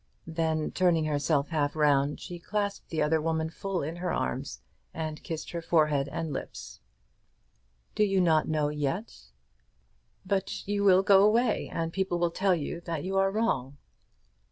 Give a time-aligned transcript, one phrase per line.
[0.25, 4.61] Then, turning herself half round, she clasped the other woman full in her arms,
[4.95, 6.79] and kissed her forehead and her lips.
[7.93, 9.25] "Do you not know yet?"
[10.25, 13.77] "But you will go away, and people will tell you that you are wrong."